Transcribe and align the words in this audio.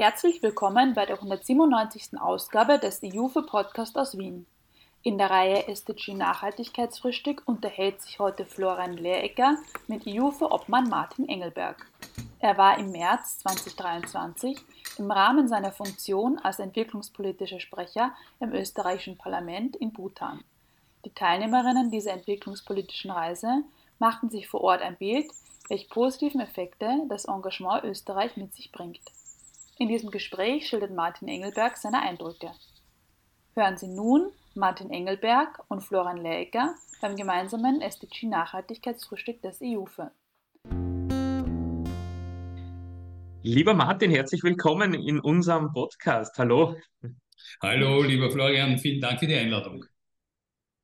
Herzlich 0.00 0.42
willkommen 0.42 0.94
bei 0.94 1.04
der 1.04 1.16
197. 1.16 2.18
Ausgabe 2.18 2.78
des 2.78 3.02
IUFE 3.02 3.42
Podcast 3.42 3.98
aus 3.98 4.16
Wien. 4.16 4.46
In 5.02 5.18
der 5.18 5.28
Reihe 5.28 5.68
SDG 5.68 6.14
Nachhaltigkeitsfrühstück 6.14 7.42
unterhält 7.44 8.00
sich 8.00 8.18
heute 8.18 8.46
Florian 8.46 8.94
Lehrecker 8.94 9.58
mit 9.88 10.06
IUFE-Obmann 10.06 10.88
Martin 10.88 11.28
Engelberg. 11.28 11.86
Er 12.38 12.56
war 12.56 12.78
im 12.78 12.92
März 12.92 13.40
2023 13.40 14.56
im 14.96 15.10
Rahmen 15.10 15.48
seiner 15.48 15.70
Funktion 15.70 16.38
als 16.38 16.60
entwicklungspolitischer 16.60 17.60
Sprecher 17.60 18.14
im 18.40 18.54
österreichischen 18.54 19.18
Parlament 19.18 19.76
in 19.76 19.92
Bhutan. 19.92 20.42
Die 21.04 21.12
Teilnehmerinnen 21.12 21.90
dieser 21.90 22.12
entwicklungspolitischen 22.12 23.10
Reise 23.10 23.64
machten 23.98 24.30
sich 24.30 24.48
vor 24.48 24.62
Ort 24.62 24.80
ein 24.80 24.96
Bild, 24.96 25.30
welche 25.68 25.88
positiven 25.88 26.40
Effekte 26.40 26.88
das 27.10 27.26
Engagement 27.26 27.84
Österreich 27.84 28.38
mit 28.38 28.54
sich 28.54 28.72
bringt. 28.72 29.02
In 29.80 29.88
diesem 29.88 30.10
Gespräch 30.10 30.68
schildert 30.68 30.94
Martin 30.94 31.26
Engelberg 31.26 31.78
seine 31.78 32.02
Eindrücke. 32.02 32.52
Hören 33.54 33.78
Sie 33.78 33.88
nun 33.88 34.30
Martin 34.54 34.90
Engelberg 34.90 35.58
und 35.68 35.80
Florian 35.80 36.18
Leecker 36.18 36.74
beim 37.00 37.16
gemeinsamen 37.16 37.80
SDG 37.80 38.26
Nachhaltigkeitsfrühstück 38.26 39.40
des 39.40 39.62
EUFE. 39.62 40.10
Lieber 43.42 43.72
Martin, 43.72 44.10
herzlich 44.10 44.42
willkommen 44.42 44.92
in 44.92 45.18
unserem 45.18 45.72
Podcast. 45.72 46.36
Hallo. 46.36 46.76
Hallo, 47.62 48.02
lieber 48.02 48.30
Florian, 48.30 48.76
vielen 48.76 49.00
Dank 49.00 49.18
für 49.18 49.28
die 49.28 49.36
Einladung. 49.36 49.86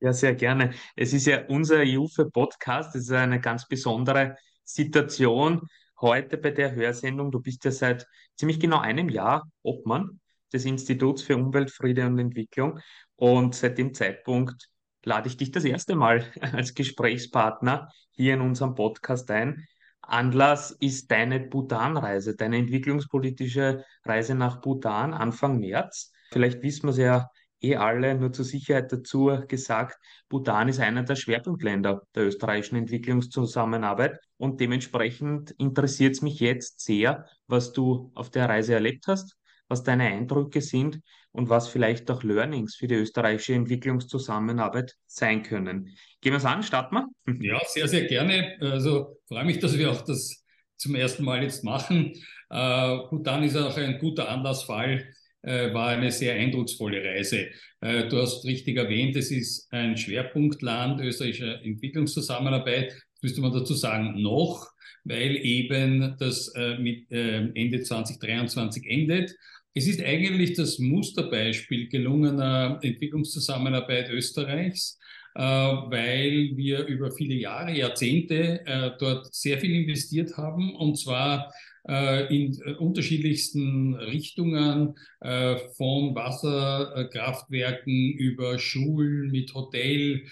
Ja, 0.00 0.14
sehr 0.14 0.34
gerne. 0.34 0.72
Es 0.94 1.12
ist 1.12 1.26
ja 1.26 1.44
unser 1.48 1.80
EUFE-Podcast. 1.80 2.96
Es 2.96 3.02
ist 3.02 3.12
eine 3.12 3.42
ganz 3.42 3.68
besondere 3.68 4.38
Situation 4.64 5.68
heute 6.00 6.38
bei 6.38 6.50
der 6.50 6.74
Hörsendung. 6.74 7.30
Du 7.30 7.40
bist 7.40 7.64
ja 7.64 7.70
seit 7.70 8.06
ziemlich 8.36 8.60
genau 8.60 8.78
einem 8.78 9.08
Jahr 9.08 9.48
Obmann 9.62 10.20
des 10.52 10.64
Instituts 10.64 11.22
für 11.22 11.36
Umwelt, 11.36 11.70
Friede 11.70 12.06
und 12.06 12.18
Entwicklung. 12.18 12.80
Und 13.16 13.54
seit 13.54 13.78
dem 13.78 13.94
Zeitpunkt 13.94 14.68
lade 15.04 15.28
ich 15.28 15.36
dich 15.36 15.50
das 15.50 15.64
erste 15.64 15.96
Mal 15.96 16.24
als 16.40 16.74
Gesprächspartner 16.74 17.90
hier 18.12 18.34
in 18.34 18.40
unserem 18.40 18.74
Podcast 18.74 19.30
ein. 19.30 19.66
Anlass 20.02 20.70
ist 20.70 21.10
deine 21.10 21.40
Bhutan-Reise, 21.40 22.36
deine 22.36 22.58
entwicklungspolitische 22.58 23.84
Reise 24.04 24.34
nach 24.34 24.60
Bhutan 24.60 25.12
Anfang 25.12 25.58
März. 25.58 26.12
Vielleicht 26.30 26.62
wissen 26.62 26.84
wir 26.84 26.90
es 26.90 26.98
ja 26.98 27.30
eh 27.60 27.76
alle, 27.76 28.14
nur 28.14 28.32
zur 28.32 28.44
Sicherheit 28.44 28.92
dazu 28.92 29.30
gesagt, 29.48 29.98
Bhutan 30.28 30.68
ist 30.68 30.80
einer 30.80 31.02
der 31.02 31.16
Schwerpunktländer 31.16 32.02
der 32.14 32.26
österreichischen 32.26 32.76
Entwicklungszusammenarbeit 32.76 34.18
und 34.36 34.60
dementsprechend 34.60 35.52
interessiert 35.52 36.14
es 36.14 36.22
mich 36.22 36.40
jetzt 36.40 36.80
sehr, 36.80 37.26
was 37.46 37.72
du 37.72 38.10
auf 38.14 38.30
der 38.30 38.48
Reise 38.48 38.74
erlebt 38.74 39.06
hast, 39.06 39.36
was 39.68 39.82
deine 39.82 40.04
Eindrücke 40.04 40.60
sind 40.60 41.00
und 41.32 41.48
was 41.48 41.68
vielleicht 41.68 42.10
auch 42.10 42.22
Learnings 42.22 42.76
für 42.76 42.86
die 42.86 42.94
österreichische 42.94 43.54
Entwicklungszusammenarbeit 43.54 44.94
sein 45.06 45.42
können. 45.42 45.96
Gehen 46.20 46.32
wir 46.32 46.38
es 46.38 46.44
an, 46.44 46.62
starten 46.62 46.96
wir? 46.96 47.08
Ja, 47.40 47.60
sehr, 47.66 47.88
sehr 47.88 48.06
gerne. 48.06 48.56
Also 48.60 49.18
freue 49.28 49.44
mich, 49.44 49.58
dass 49.58 49.76
wir 49.76 49.90
auch 49.90 50.02
das 50.02 50.44
zum 50.76 50.94
ersten 50.94 51.24
Mal 51.24 51.42
jetzt 51.42 51.64
machen. 51.64 52.12
Äh, 52.48 52.98
Bhutan 53.10 53.42
ist 53.42 53.56
auch 53.56 53.76
ein 53.76 53.98
guter 53.98 54.28
Anlassfall, 54.28 55.12
war 55.46 55.88
eine 55.88 56.10
sehr 56.10 56.34
eindrucksvolle 56.34 57.02
Reise. 57.04 57.48
Äh, 57.80 58.08
du 58.08 58.18
hast 58.18 58.44
richtig 58.44 58.76
erwähnt, 58.76 59.16
es 59.16 59.30
ist 59.30 59.72
ein 59.72 59.96
Schwerpunktland 59.96 61.00
österreichischer 61.00 61.62
Entwicklungszusammenarbeit. 61.62 62.94
Müsste 63.22 63.40
man 63.40 63.52
dazu 63.52 63.74
sagen, 63.74 64.20
noch, 64.20 64.68
weil 65.04 65.36
eben 65.36 66.16
das 66.18 66.48
äh, 66.56 66.78
mit 66.78 67.10
äh, 67.10 67.48
Ende 67.54 67.82
2023 67.82 68.84
endet. 68.86 69.34
Es 69.74 69.86
ist 69.86 70.02
eigentlich 70.02 70.54
das 70.54 70.78
Musterbeispiel 70.78 71.88
gelungener 71.88 72.78
Entwicklungszusammenarbeit 72.82 74.10
Österreichs, 74.10 74.98
äh, 75.34 75.40
weil 75.42 76.56
wir 76.56 76.86
über 76.86 77.10
viele 77.10 77.34
Jahre, 77.34 77.76
Jahrzehnte 77.76 78.66
äh, 78.66 78.90
dort 78.98 79.34
sehr 79.34 79.58
viel 79.58 79.74
investiert 79.82 80.36
haben 80.36 80.74
und 80.74 80.98
zwar 80.98 81.48
äh, 81.48 81.52
in 81.88 82.58
äh, 82.64 82.72
unterschiedlichsten 82.78 83.94
Richtungen, 83.94 84.94
äh, 85.20 85.56
von 85.76 86.14
Wasserkraftwerken 86.14 88.12
über 88.12 88.58
Schulen 88.58 89.30
mit 89.30 89.54
Hotel 89.54 90.24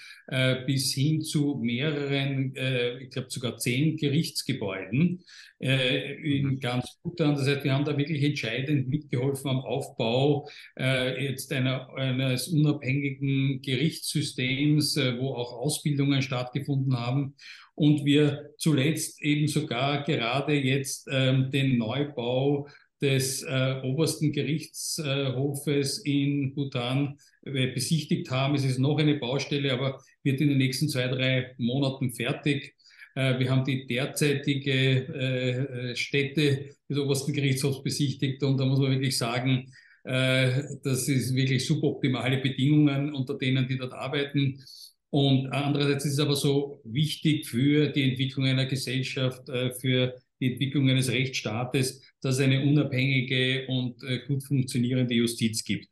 bis 0.67 0.93
hin 0.93 1.21
zu 1.23 1.61
mehreren, 1.63 2.55
ich 3.01 3.11
glaube 3.11 3.29
sogar 3.31 3.59
zehn 3.59 3.97
Gerichtsgebäuden 3.99 5.23
in 5.59 6.47
mhm. 6.47 6.61
ganz 6.61 6.99
Bhutan. 7.03 7.37
Das 7.37 7.47
heißt, 7.47 7.65
wir 7.65 7.73
haben 7.73 7.85
da 7.85 7.97
wirklich 7.97 8.23
entscheidend 8.23 8.89
mitgeholfen 8.89 9.51
am 9.51 9.61
Aufbau 9.61 10.49
jetzt 10.77 11.53
einer, 11.53 11.89
eines 11.95 12.49
unabhängigen 12.49 13.63
Gerichtssystems, 13.63 14.97
wo 14.97 15.35
auch 15.35 15.53
Ausbildungen 15.53 16.21
stattgefunden 16.23 16.99
haben 16.99 17.35
und 17.75 18.05
wir 18.05 18.51
zuletzt 18.59 19.21
eben 19.23 19.49
sogar 19.49 20.05
gerade 20.05 20.55
jetzt 20.55 21.09
ähm, 21.11 21.51
den 21.51 21.79
Neubau 21.79 22.69
des 23.03 23.43
äh, 23.43 23.81
obersten 23.83 24.33
Gerichtshofes 24.33 26.05
äh, 26.05 26.11
in 26.11 26.55
Bhutan 26.55 27.19
äh, 27.43 27.73
besichtigt 27.73 28.31
haben. 28.31 28.55
Es 28.55 28.65
ist 28.65 28.79
noch 28.79 28.99
eine 28.99 29.17
Baustelle, 29.17 29.73
aber 29.73 30.01
wird 30.23 30.41
in 30.41 30.49
den 30.49 30.59
nächsten 30.59 30.89
zwei, 30.89 31.09
drei 31.09 31.55
Monaten 31.59 32.13
fertig. 32.13 32.74
Äh, 33.15 33.39
wir 33.39 33.51
haben 33.51 33.65
die 33.65 33.87
derzeitige 33.87 34.73
äh, 34.73 35.91
äh, 35.91 35.97
Stätte 35.97 36.71
des 36.89 36.99
obersten 36.99 37.33
Gerichtshofs 37.33 37.83
besichtigt 37.83 38.43
und 38.43 38.59
da 38.59 38.65
muss 38.67 38.81
man 38.81 38.91
wirklich 38.91 39.17
sagen, 39.17 39.73
das 40.07 41.09
ist 41.09 41.35
wirklich 41.35 41.65
suboptimale 41.65 42.37
Bedingungen, 42.37 43.15
unter 43.15 43.39
denen 43.39 43.67
die 43.67 43.79
dort 43.79 43.95
arbeiten. 43.95 44.63
Und 45.09 45.47
andererseits 45.47 46.05
ist 46.05 46.13
es 46.13 46.19
aber 46.19 46.37
so 46.37 46.83
wichtig 46.85 47.47
für 47.47 47.89
die 47.89 48.11
Entwicklung 48.11 48.45
einer 48.45 48.67
Gesellschaft, 48.67 49.47
für 49.81 50.15
die 50.39 50.53
Entwicklung 50.53 50.91
eines 50.91 51.11
Rechtsstaates, 51.11 52.03
dass 52.21 52.35
es 52.35 52.41
eine 52.43 52.61
unabhängige 52.67 53.67
und 53.69 53.97
gut 54.27 54.45
funktionierende 54.45 55.15
Justiz 55.15 55.65
gibt. 55.65 55.89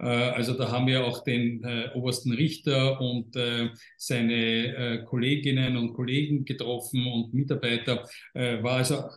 Äh, 0.00 0.06
also 0.06 0.54
da 0.54 0.70
haben 0.70 0.86
wir 0.86 1.04
auch 1.04 1.24
den 1.24 1.64
obersten 1.94 2.32
Richter 2.32 3.00
und 3.00 3.36
seine 3.96 5.04
Kolleginnen 5.06 5.76
und 5.76 5.94
Kollegen 5.94 6.44
getroffen 6.44 7.06
und 7.06 7.34
Mitarbeiter. 7.34 8.06
War 8.34 8.76
also 8.76 9.08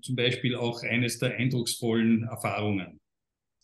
zum 0.00 0.16
Beispiel 0.16 0.56
auch 0.56 0.82
eines 0.82 1.18
der 1.18 1.36
eindrucksvollen 1.36 2.24
Erfahrungen. 2.24 3.00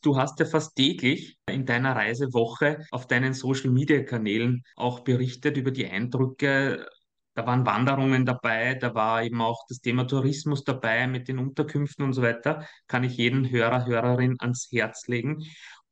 Du 0.00 0.16
hast 0.16 0.38
ja 0.38 0.46
fast 0.46 0.76
täglich 0.76 1.36
in 1.50 1.66
deiner 1.66 1.96
Reisewoche 1.96 2.86
auf 2.92 3.08
deinen 3.08 3.34
Social-Media-Kanälen 3.34 4.62
auch 4.76 5.00
berichtet 5.00 5.56
über 5.56 5.72
die 5.72 5.88
Eindrücke. 5.88 6.86
Da 7.34 7.46
waren 7.46 7.66
Wanderungen 7.66 8.24
dabei, 8.24 8.74
da 8.74 8.94
war 8.94 9.24
eben 9.24 9.40
auch 9.40 9.64
das 9.68 9.80
Thema 9.80 10.06
Tourismus 10.06 10.62
dabei 10.64 11.06
mit 11.06 11.26
den 11.28 11.38
Unterkünften 11.38 12.04
und 12.04 12.12
so 12.12 12.22
weiter. 12.22 12.66
Kann 12.86 13.04
ich 13.04 13.16
jeden 13.16 13.50
Hörer, 13.50 13.86
Hörerin 13.86 14.36
ans 14.38 14.68
Herz 14.70 15.08
legen. 15.08 15.44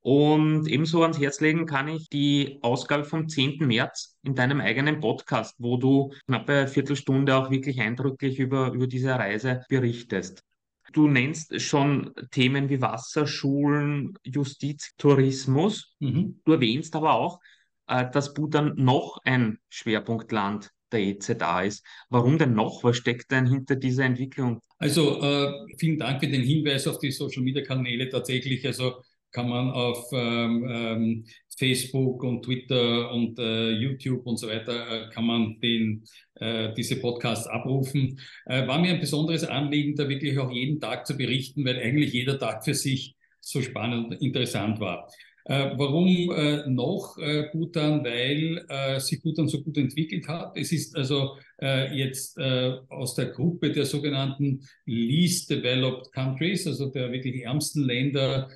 Und 0.06 0.69
ebenso 0.69 1.03
ans 1.03 1.19
Herz 1.19 1.41
legen 1.41 1.67
kann 1.67 1.89
ich 1.89 2.09
die 2.09 2.61
Ausgabe 2.62 3.03
vom 3.03 3.28
10. 3.28 3.67
März 3.67 4.17
in 4.22 4.37
deinem 4.37 4.61
eigenen 4.61 5.00
Podcast, 5.00 5.56
wo 5.59 5.78
du 5.78 6.12
knappe 6.28 6.53
eine 6.53 6.69
Viertelstunde 6.69 7.34
auch 7.34 7.50
wirklich 7.50 7.81
eindrücklich 7.81 8.39
über, 8.39 8.71
über 8.71 8.87
diese 8.87 9.11
Reise 9.11 9.65
berichtest. 9.69 10.45
Du 10.93 11.09
nennst 11.09 11.61
schon 11.61 12.15
Themen 12.31 12.69
wie 12.69 12.81
Wasserschulen, 12.81 14.16
Justiz, 14.22 14.95
Tourismus. 14.97 15.97
Mhm. 15.99 16.41
Du 16.45 16.53
erwähnst 16.53 16.95
aber 16.95 17.15
auch, 17.15 17.41
äh, 17.89 18.09
dass 18.09 18.33
Bhutan 18.33 18.75
noch 18.77 19.19
ein 19.25 19.59
Schwerpunktland 19.71 20.71
der 20.92 21.01
EZA 21.01 21.63
ist. 21.63 21.84
Warum 22.10 22.39
denn 22.39 22.54
noch? 22.54 22.84
Was 22.84 22.97
steckt 22.97 23.33
denn 23.33 23.48
hinter 23.48 23.75
dieser 23.75 24.04
Entwicklung? 24.04 24.60
Also 24.78 25.21
äh, 25.21 25.53
vielen 25.78 25.98
Dank 25.98 26.21
für 26.21 26.28
den 26.28 26.42
Hinweis 26.42 26.86
auf 26.86 27.01
die 27.01 27.10
Social-Media-Kanäle. 27.10 28.09
Tatsächlich, 28.09 28.65
also 28.65 29.03
kann 29.36 29.50
man 29.50 29.71
auf 29.71 30.09
ähm, 30.12 30.66
ähm, 30.66 31.24
Facebook 31.59 32.22
und 32.22 32.42
Twitter 32.42 33.12
und 33.12 33.38
äh, 33.38 33.71
YouTube 33.71 34.24
und 34.27 34.38
so 34.38 34.48
weiter, 34.48 34.88
äh, 34.91 35.10
kann 35.10 35.27
man 35.27 35.60
den, 35.60 36.04
äh, 36.36 36.72
diese 36.72 36.97
Podcasts 36.97 37.47
abrufen. 37.47 38.18
Äh, 38.47 38.66
war 38.66 38.80
mir 38.80 38.94
ein 38.94 39.00
besonderes 39.00 39.44
Anliegen, 39.44 39.94
da 39.94 40.09
wirklich 40.09 40.38
auch 40.38 40.50
jeden 40.50 40.80
Tag 40.80 41.06
zu 41.06 41.18
berichten, 41.18 41.66
weil 41.66 41.78
eigentlich 41.78 42.15
jeder 42.15 42.38
Tag 42.38 42.65
für 42.65 42.72
sich 42.72 43.15
so 43.41 43.60
spannend 43.60 44.06
und 44.06 44.22
interessant 44.22 44.80
war. 44.80 45.06
Äh, 45.44 45.72
warum 45.77 46.09
äh, 46.32 46.66
noch 46.68 47.16
Bhutan? 47.53 48.03
Weil 48.04 49.00
sich 49.00 49.21
Bhutan 49.22 49.48
so 49.48 49.62
gut 49.62 49.77
entwickelt 49.77 50.27
hat. 50.28 50.56
Es 50.56 50.72
ist 50.72 50.97
also 50.97 51.36
jetzt 51.59 52.39
aus 52.39 53.15
der 53.15 53.27
Gruppe 53.27 53.72
der 53.72 53.86
sogenannten 53.86 54.60
Least 54.84 55.48
Developed 55.48 56.12
Countries, 56.12 56.66
also 56.66 56.91
der 56.91 57.10
wirklich 57.10 57.42
ärmsten 57.44 57.84
Länder, 57.84 58.50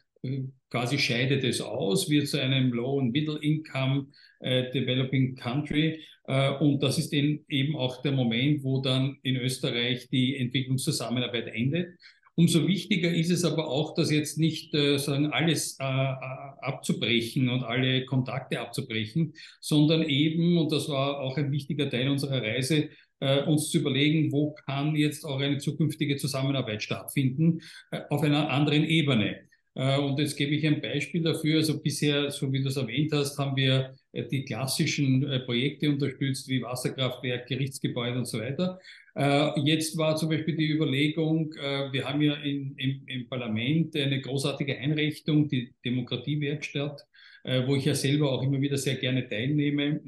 quasi 0.71 0.99
scheidet 0.99 1.45
es 1.45 1.61
aus, 1.61 2.09
wird 2.09 2.29
zu 2.29 2.41
einem 2.41 2.73
Low- 2.73 2.99
und 2.99 3.13
Middle-Income 3.13 4.07
äh, 4.41 4.71
Developing 4.71 5.35
Country. 5.35 6.01
Äh, 6.27 6.53
und 6.59 6.83
das 6.83 6.99
ist 6.99 7.13
eben 7.13 7.77
auch 7.77 8.03
der 8.03 8.13
Moment, 8.13 8.63
wo 8.65 8.81
dann 8.81 9.19
in 9.23 9.37
Österreich 9.37 10.09
die 10.09 10.37
Entwicklungszusammenarbeit 10.37 11.49
endet. 11.49 11.99
Umso 12.37 12.67
wichtiger 12.67 13.13
ist 13.13 13.31
es 13.31 13.45
aber 13.45 13.69
auch, 13.69 13.95
dass 13.95 14.11
jetzt 14.11 14.39
nicht 14.39 14.73
äh, 14.75 14.99
sagen, 14.99 15.27
alles 15.27 15.77
äh, 15.79 15.85
äh, 15.85 16.15
abzubrechen 16.63 17.51
und 17.51 17.65
alle 17.65 18.07
Kontakte 18.07 18.61
abzubrechen, 18.61 19.35
sondern 19.61 20.05
eben, 20.05 20.57
und 20.57 20.73
das 20.73 20.89
war 20.89 21.21
auch 21.21 21.37
ein 21.37 21.53
wichtiger 21.53 21.91
Teil 21.91 22.09
unserer 22.09 22.41
Reise, 22.41 22.89
äh, 23.19 23.43
uns 23.43 23.71
zu 23.71 23.81
überlegen, 23.81 24.33
wo 24.33 24.55
kann 24.55 24.97
jetzt 24.97 25.25
auch 25.25 25.41
eine 25.41 25.59
zukünftige 25.59 26.17
Zusammenarbeit 26.17 26.83
stattfinden 26.83 27.61
äh, 27.91 28.01
auf 28.09 28.23
einer 28.23 28.49
anderen 28.49 28.85
Ebene. 28.85 29.50
Äh, 29.75 29.99
und 29.99 30.19
jetzt 30.19 30.37
gebe 30.37 30.55
ich 30.55 30.67
ein 30.67 30.81
Beispiel 30.81 31.23
dafür. 31.23 31.59
Also 31.59 31.81
bisher, 31.81 32.31
so 32.31 32.53
wie 32.53 32.63
du 32.63 32.69
es 32.69 32.77
erwähnt 32.77 33.13
hast, 33.13 33.39
haben 33.39 33.57
wir 33.57 33.95
äh, 34.13 34.25
die 34.27 34.45
klassischen 34.45 35.23
äh, 35.29 35.41
Projekte 35.41 35.89
unterstützt, 35.91 36.49
wie 36.49 36.63
Wasserkraftwerk, 36.63 37.47
Gerichtsgebäude 37.47 38.19
und 38.19 38.27
so 38.27 38.39
weiter. 38.39 38.79
Jetzt 39.65 39.99
war 39.99 40.15
zum 40.15 40.29
Beispiel 40.29 40.57
die 40.57 40.71
Überlegung, 40.71 41.51
wir 41.51 42.05
haben 42.09 42.23
ja 42.23 42.35
in, 42.35 42.77
im, 42.77 43.03
im 43.07 43.29
Parlament 43.29 43.97
eine 43.97 44.21
großartige 44.21 44.79
Einrichtung, 44.79 45.49
die 45.49 45.75
Demokratiewerkstatt, 45.85 47.05
wo 47.67 47.75
ich 47.75 47.87
ja 47.87 47.95
selber 47.97 48.31
auch 48.31 48.43
immer 48.45 48.61
wieder 48.61 48.79
sehr 48.79 48.95
gerne 48.95 49.29
teilnehme. 49.29 50.01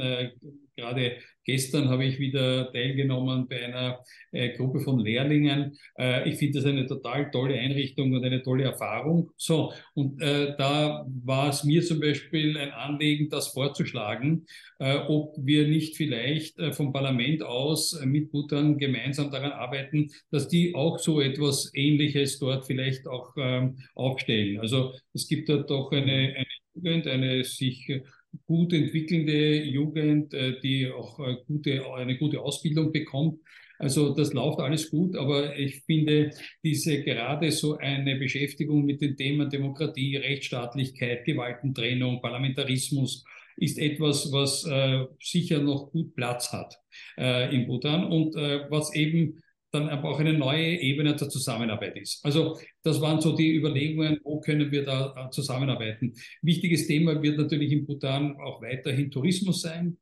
Gerade 0.82 1.16
Gestern 1.44 1.88
habe 1.88 2.04
ich 2.04 2.20
wieder 2.20 2.70
teilgenommen 2.72 3.48
bei 3.48 3.64
einer 3.64 4.04
äh, 4.30 4.50
Gruppe 4.50 4.78
von 4.78 5.00
Lehrlingen. 5.00 5.76
Äh, 5.98 6.28
ich 6.28 6.36
finde 6.36 6.60
das 6.60 6.68
eine 6.68 6.86
total 6.86 7.30
tolle 7.32 7.58
Einrichtung 7.58 8.12
und 8.12 8.24
eine 8.24 8.42
tolle 8.42 8.64
Erfahrung. 8.64 9.30
So, 9.36 9.72
und 9.94 10.22
äh, 10.22 10.54
da 10.56 11.04
war 11.24 11.48
es 11.48 11.64
mir 11.64 11.82
zum 11.82 11.98
Beispiel 11.98 12.56
ein 12.56 12.70
Anliegen, 12.70 13.28
das 13.28 13.48
vorzuschlagen, 13.48 14.46
äh, 14.78 14.98
ob 15.08 15.34
wir 15.36 15.66
nicht 15.66 15.96
vielleicht 15.96 16.60
äh, 16.60 16.72
vom 16.72 16.92
Parlament 16.92 17.42
aus 17.42 17.94
äh, 17.94 18.06
mit 18.06 18.30
Bhutan 18.30 18.78
gemeinsam 18.78 19.32
daran 19.32 19.52
arbeiten, 19.52 20.10
dass 20.30 20.46
die 20.46 20.76
auch 20.76 21.00
so 21.00 21.20
etwas 21.20 21.72
Ähnliches 21.74 22.38
dort 22.38 22.66
vielleicht 22.66 23.08
auch 23.08 23.34
ähm, 23.36 23.78
aufstellen. 23.96 24.60
Also 24.60 24.92
es 25.12 25.26
gibt 25.26 25.48
da 25.48 25.56
doch 25.56 25.90
eine, 25.90 26.36
eine 26.36 26.46
Jugend, 26.74 27.08
eine 27.08 27.42
sich 27.42 28.02
gut 28.46 28.72
entwickelnde 28.72 29.62
Jugend, 29.64 30.34
äh, 30.34 30.60
die 30.60 30.90
auch 30.90 31.18
äh, 31.20 31.36
gute, 31.46 31.82
eine 31.94 32.16
gute 32.18 32.40
Ausbildung 32.40 32.92
bekommt. 32.92 33.40
Also 33.78 34.14
das 34.14 34.32
läuft 34.32 34.60
alles 34.60 34.90
gut, 34.90 35.16
aber 35.16 35.58
ich 35.58 35.82
finde 35.84 36.30
diese 36.62 37.02
gerade 37.02 37.50
so 37.50 37.78
eine 37.78 38.16
Beschäftigung 38.16 38.84
mit 38.84 39.00
den 39.00 39.16
Themen 39.16 39.50
Demokratie, 39.50 40.16
Rechtsstaatlichkeit, 40.16 41.24
Gewaltentrennung, 41.24 42.22
Parlamentarismus 42.22 43.24
ist 43.56 43.78
etwas, 43.78 44.30
was 44.32 44.64
äh, 44.66 45.04
sicher 45.20 45.60
noch 45.60 45.90
gut 45.90 46.14
Platz 46.14 46.52
hat 46.52 46.78
äh, 47.18 47.54
in 47.54 47.66
Bhutan 47.66 48.04
und 48.04 48.36
äh, 48.36 48.70
was 48.70 48.94
eben 48.94 49.42
dann 49.72 49.88
aber 49.88 50.10
auch 50.10 50.20
eine 50.20 50.34
neue 50.34 50.78
Ebene 50.80 51.16
der 51.16 51.28
Zusammenarbeit 51.28 51.96
ist. 51.96 52.24
Also 52.24 52.58
das 52.82 53.00
waren 53.00 53.20
so 53.20 53.34
die 53.34 53.56
Überlegungen, 53.56 54.20
wo 54.22 54.40
können 54.40 54.70
wir 54.70 54.84
da 54.84 55.14
äh, 55.16 55.30
zusammenarbeiten. 55.30 56.14
Wichtiges 56.42 56.86
Thema 56.86 57.20
wird 57.22 57.38
natürlich 57.38 57.72
in 57.72 57.86
Bhutan 57.86 58.36
auch 58.36 58.60
weiterhin 58.62 59.10
Tourismus 59.10 59.62
sein. 59.62 59.96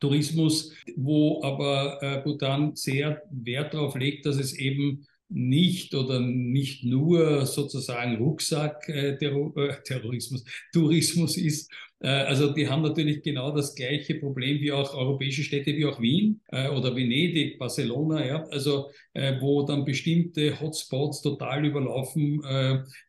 Tourismus, 0.00 0.72
wo 0.96 1.42
aber 1.42 1.98
äh, 2.00 2.22
Bhutan 2.22 2.76
sehr 2.76 3.22
Wert 3.30 3.74
darauf 3.74 3.96
legt, 3.96 4.26
dass 4.26 4.36
es 4.36 4.56
eben 4.56 5.04
nicht 5.30 5.94
oder 5.94 6.20
nicht 6.20 6.84
nur 6.84 7.44
sozusagen 7.44 8.16
Rucksack 8.16 8.88
äh, 8.88 9.10
äh, 9.14 9.72
Tourismus 10.72 11.36
ist. 11.36 11.70
Äh, 12.00 12.08
also 12.08 12.52
die 12.52 12.68
haben 12.68 12.82
natürlich 12.82 13.22
genau 13.22 13.54
das 13.54 13.74
gleiche 13.74 14.14
Problem 14.14 14.60
wie 14.60 14.72
auch 14.72 14.94
europäische 14.94 15.42
Städte 15.42 15.76
wie 15.76 15.84
auch 15.84 16.00
Wien 16.00 16.40
oder 16.50 16.96
Venedig, 16.96 17.58
Barcelona, 17.58 18.26
ja, 18.26 18.44
also 18.50 18.90
wo 19.40 19.64
dann 19.64 19.84
bestimmte 19.84 20.58
Hotspots 20.60 21.22
total 21.22 21.66
überlaufen 21.66 22.42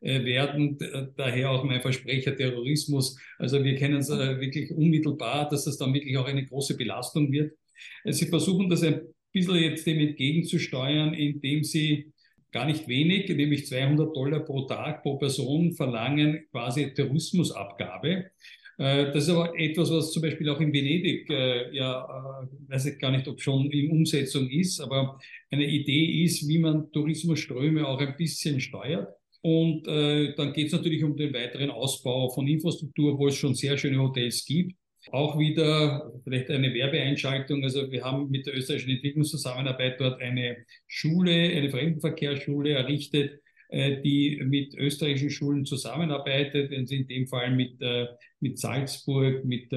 werden. 0.02 0.78
Daher 1.16 1.52
auch 1.52 1.64
mein 1.64 1.82
Versprecher 1.82 2.36
Terrorismus. 2.36 3.18
Also 3.38 3.64
wir 3.64 3.76
kennen 3.76 3.98
es 3.98 4.10
wirklich 4.10 4.72
unmittelbar, 4.72 5.48
dass 5.50 5.66
das 5.66 5.78
dann 5.78 5.94
wirklich 5.94 6.18
auch 6.18 6.26
eine 6.26 6.46
große 6.46 6.76
Belastung 6.76 7.32
wird. 7.32 7.54
Sie 8.06 8.26
versuchen 8.26 8.70
das 8.70 8.84
ein 8.84 9.02
bisschen 9.32 9.56
jetzt 9.56 9.86
dem 9.86 10.00
entgegenzusteuern, 10.00 11.14
indem 11.14 11.64
sie 11.64 12.12
gar 12.52 12.66
nicht 12.66 12.88
wenig, 12.88 13.30
nämlich 13.30 13.68
200 13.68 14.16
Dollar 14.16 14.40
pro 14.40 14.62
Tag 14.62 15.04
pro 15.04 15.18
Person 15.18 15.74
verlangen, 15.74 16.48
quasi 16.52 16.94
Tourismusabgabe. 16.94 18.32
Äh, 18.80 19.12
das 19.12 19.24
ist 19.24 19.30
aber 19.30 19.58
etwas, 19.60 19.92
was 19.92 20.12
zum 20.12 20.24
Beispiel 20.24 20.50
auch 20.50 20.60
in 20.60 20.74
Venedig, 20.74 21.30
äh, 21.30 21.76
ja, 21.76 22.04
äh, 22.04 22.72
weiß 22.72 22.86
ich 22.88 23.00
gar 23.00 23.12
nicht, 23.12 23.28
ob 23.28 23.42
schon 23.42 23.70
in 23.72 23.92
Umsetzung 23.92 24.50
ist, 24.50 24.80
aber 24.80 25.20
eine 25.52 25.66
Idee 25.66 26.24
ist, 26.24 26.48
wie 26.48 26.60
man 26.60 26.92
Tourismusströme 26.92 27.86
auch 27.88 28.00
ein 28.00 28.16
bisschen 28.18 28.60
steuert. 28.60 29.10
Und 29.42 29.88
äh, 29.88 30.34
dann 30.36 30.54
geht 30.54 30.68
es 30.68 30.74
natürlich 30.74 31.04
um 31.04 31.16
den 31.16 31.34
weiteren 31.34 31.70
Ausbau 31.70 32.30
von 32.30 32.48
Infrastruktur, 32.48 33.18
wo 33.18 33.28
es 33.28 33.36
schon 33.36 33.56
sehr 33.56 33.78
schöne 33.78 34.00
Hotels 34.00 34.46
gibt. 34.46 34.76
Auch 35.12 35.40
wieder 35.40 36.12
vielleicht 36.24 36.50
eine 36.50 36.74
Werbeeinschaltung. 36.74 37.64
Also 37.64 37.92
wir 37.92 38.04
haben 38.04 38.30
mit 38.30 38.46
der 38.46 38.56
österreichischen 38.56 38.92
Entwicklungszusammenarbeit 38.92 40.00
dort 40.00 40.22
eine 40.22 40.58
Schule, 40.88 41.32
eine 41.32 41.70
Fremdenverkehrsschule 41.70 42.72
errichtet, 42.72 43.40
äh, 43.72 44.02
die 44.02 44.42
mit 44.44 44.74
österreichischen 44.74 45.30
Schulen 45.30 45.64
zusammenarbeitet, 45.64 46.72
in 46.72 47.08
dem 47.08 47.28
Fall 47.28 47.52
mit, 47.56 47.80
äh, 47.82 48.08
mit 48.40 48.58
Salzburg, 48.58 49.46
mit, 49.46 49.72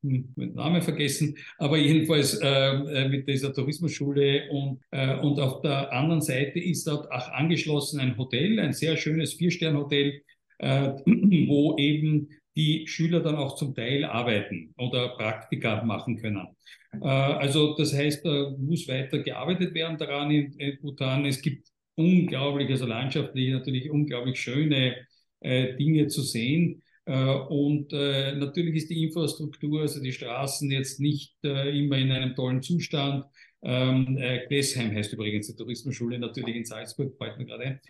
mit 0.00 0.54
Namen 0.54 0.80
vergessen, 0.80 1.36
aber 1.58 1.76
jedenfalls 1.76 2.38
äh, 2.40 3.08
mit 3.08 3.28
dieser 3.28 3.52
Tourismusschule 3.52 4.48
und, 4.50 4.80
und 5.22 5.40
auf 5.40 5.60
der 5.62 5.92
anderen 5.92 6.22
Seite 6.22 6.58
ist 6.58 6.86
dort 6.86 7.10
auch 7.10 7.28
angeschlossen 7.32 8.00
ein 8.00 8.16
Hotel, 8.16 8.60
ein 8.60 8.72
sehr 8.72 8.96
schönes 8.96 9.34
Vier-Stern-Hotel, 9.34 10.22
wo 10.60 11.76
eben 11.76 12.30
die 12.58 12.88
Schüler 12.88 13.20
dann 13.20 13.36
auch 13.36 13.54
zum 13.54 13.72
Teil 13.72 14.04
arbeiten 14.04 14.74
oder 14.76 15.10
Praktika 15.10 15.84
machen 15.84 16.16
können. 16.20 16.48
Äh, 16.92 17.06
also 17.06 17.76
das 17.76 17.94
heißt, 17.94 18.24
da 18.24 18.52
muss 18.58 18.88
weiter 18.88 19.20
gearbeitet 19.20 19.74
werden 19.74 19.96
daran 19.96 20.32
in, 20.32 20.78
Bhutan. 20.82 21.24
Es 21.24 21.40
gibt 21.40 21.68
unglaublich, 21.94 22.68
also 22.68 22.86
landschaftlich 22.86 23.52
natürlich 23.52 23.88
unglaublich 23.90 24.40
schöne 24.40 24.96
äh, 25.40 25.76
Dinge 25.76 26.08
zu 26.08 26.22
sehen. 26.22 26.82
Äh, 27.04 27.12
und 27.14 27.92
natürlich 27.92 28.74
ist 28.74 28.90
die 28.90 29.04
Infrastruktur, 29.04 29.82
also 29.82 30.02
die 30.02 30.12
Straßen 30.12 30.68
jetzt 30.72 30.98
nicht 30.98 31.36
immer 31.42 31.96
in 31.96 32.10
einem 32.10 32.34
tollen 32.34 32.62
Zustand. 32.62 33.24
Ähm, 33.60 34.16
äh, 34.18 34.46
Glesheim 34.46 34.94
heißt 34.94 35.12
übrigens 35.12 35.48
die 35.48 35.56
Tourismusschule 35.56 36.18
natürlich 36.18 36.54
in 36.54 36.64
Salzburg, 36.64 37.16
freut 37.16 37.38
mich 37.38 37.48
gerade 37.48 37.64
ein. 37.64 37.80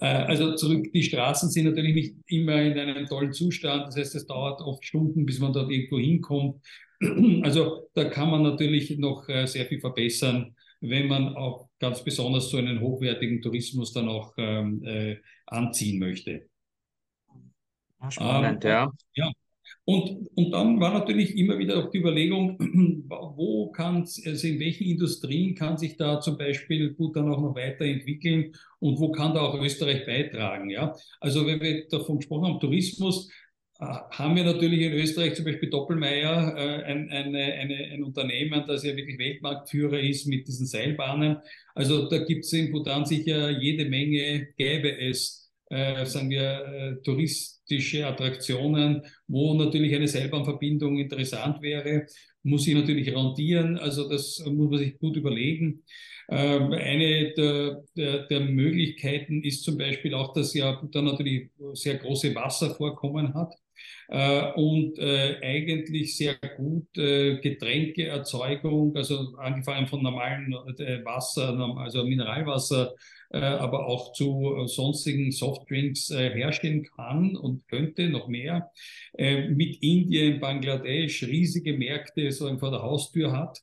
Äh, 0.00 0.06
also 0.06 0.54
zurück, 0.54 0.90
die 0.92 1.02
Straßen 1.02 1.50
sind 1.50 1.66
natürlich 1.66 1.94
nicht 1.94 2.14
immer 2.28 2.62
in 2.62 2.78
einem 2.78 3.06
tollen 3.06 3.32
Zustand. 3.32 3.88
Das 3.88 3.96
heißt, 3.96 4.14
es 4.14 4.26
dauert 4.26 4.60
oft 4.62 4.84
Stunden, 4.84 5.26
bis 5.26 5.38
man 5.38 5.52
dort 5.52 5.70
irgendwo 5.70 5.98
hinkommt. 5.98 6.64
Also 7.42 7.88
da 7.94 8.06
kann 8.06 8.28
man 8.28 8.42
natürlich 8.42 8.98
noch 8.98 9.28
äh, 9.28 9.46
sehr 9.46 9.66
viel 9.66 9.78
verbessern, 9.78 10.56
wenn 10.80 11.06
man 11.06 11.36
auch 11.36 11.68
ganz 11.78 12.02
besonders 12.02 12.50
so 12.50 12.56
einen 12.56 12.80
hochwertigen 12.80 13.40
Tourismus 13.40 13.92
dann 13.92 14.08
auch 14.08 14.34
ähm, 14.36 14.82
äh, 14.82 15.18
anziehen 15.46 16.00
möchte. 16.00 16.48
Spannend, 18.08 18.64
ähm, 18.64 18.70
ja. 18.70 18.92
Ja, 19.14 19.32
und, 19.84 20.28
und 20.34 20.50
dann 20.52 20.80
war 20.80 20.92
natürlich 20.92 21.36
immer 21.36 21.58
wieder 21.58 21.78
auch 21.78 21.90
die 21.90 21.98
Überlegung, 21.98 22.58
wo 23.08 23.70
kann, 23.70 24.00
also 24.02 24.46
in 24.46 24.60
welchen 24.60 24.84
Industrien 24.84 25.54
kann 25.54 25.78
sich 25.78 25.96
da 25.96 26.20
zum 26.20 26.36
Beispiel 26.36 26.92
gut 26.94 27.16
auch 27.16 27.24
noch 27.24 27.54
weiterentwickeln 27.54 28.52
und 28.80 28.98
wo 28.98 29.12
kann 29.12 29.34
da 29.34 29.40
auch 29.40 29.60
Österreich 29.60 30.04
beitragen, 30.04 30.70
ja. 30.70 30.94
Also 31.20 31.46
wenn 31.46 31.60
wir 31.60 31.88
davon 31.88 32.18
gesprochen 32.18 32.46
haben, 32.46 32.60
Tourismus, 32.60 33.30
äh, 33.80 33.84
haben 33.84 34.34
wir 34.34 34.44
natürlich 34.44 34.80
in 34.80 34.92
Österreich 34.92 35.34
zum 35.34 35.44
Beispiel 35.44 35.70
Doppelmeier, 35.70 36.54
äh, 36.56 36.84
ein, 36.84 37.08
eine, 37.10 37.54
ein 37.54 38.02
Unternehmen, 38.02 38.64
das 38.66 38.84
ja 38.84 38.96
wirklich 38.96 39.18
Weltmarktführer 39.18 40.00
ist 40.00 40.26
mit 40.26 40.48
diesen 40.48 40.66
Seilbahnen. 40.66 41.38
Also 41.74 42.08
da 42.08 42.18
gibt 42.18 42.44
es 42.44 42.52
in 42.52 42.72
Bhutan 42.72 43.06
sicher 43.06 43.50
jede 43.50 43.84
Menge, 43.84 44.48
gäbe 44.56 44.98
es, 45.00 45.47
äh, 45.70 46.04
sagen 46.06 46.30
wir, 46.30 46.42
äh, 46.42 47.02
touristische 47.02 48.06
Attraktionen, 48.06 49.02
wo 49.26 49.54
natürlich 49.54 49.94
eine 49.94 50.08
Seilbahnverbindung 50.08 50.98
interessant 50.98 51.62
wäre, 51.62 52.06
muss 52.42 52.66
ich 52.66 52.74
natürlich 52.74 53.14
rentieren. 53.14 53.78
Also 53.78 54.08
das 54.08 54.42
muss 54.46 54.70
man 54.70 54.78
sich 54.78 54.98
gut 54.98 55.16
überlegen. 55.16 55.84
Ähm, 56.30 56.72
eine 56.72 57.32
der, 57.34 57.82
der, 57.96 58.26
der, 58.26 58.40
Möglichkeiten 58.40 59.42
ist 59.42 59.64
zum 59.64 59.78
Beispiel 59.78 60.14
auch, 60.14 60.34
dass 60.34 60.52
ja 60.54 60.80
dann 60.92 61.06
natürlich 61.06 61.50
sehr 61.72 61.96
große 61.96 62.34
Wasservorkommen 62.34 63.34
hat 63.34 63.54
äh, 64.08 64.52
und 64.52 64.98
äh, 64.98 65.36
eigentlich 65.42 66.16
sehr 66.16 66.36
gut 66.56 66.96
äh, 66.96 67.38
Getränkeerzeugung, 67.38 68.96
also 68.96 69.36
angefangen 69.36 69.86
von 69.86 70.02
normalen 70.02 70.52
äh, 70.78 71.04
Wasser, 71.04 71.56
also 71.78 72.04
Mineralwasser, 72.04 72.94
äh, 73.30 73.38
aber 73.38 73.86
auch 73.86 74.12
zu 74.12 74.56
äh, 74.56 74.66
sonstigen 74.66 75.30
Softdrinks 75.30 76.10
herstellen 76.10 76.84
kann 76.96 77.36
und 77.36 77.66
könnte 77.68 78.08
noch 78.08 78.28
mehr. 78.28 78.70
Mit 79.16 79.82
Indien, 79.82 80.40
Bangladesch 80.40 81.24
riesige 81.24 81.76
Märkte 81.76 82.30
so 82.30 82.56
vor 82.58 82.70
der 82.70 82.82
Haustür 82.82 83.32
hat. 83.32 83.58